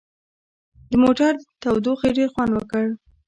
د 0.89 0.93
موټر 1.03 1.33
تودوخې 1.61 2.09
ډېر 2.17 2.29
خوند 2.33 2.51
وکړ. 2.55 2.85